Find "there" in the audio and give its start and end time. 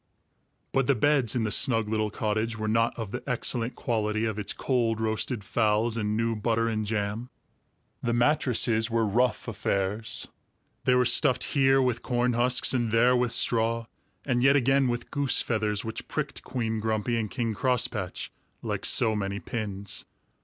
12.91-13.15